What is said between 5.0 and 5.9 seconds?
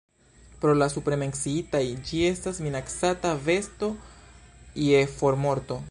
formorto.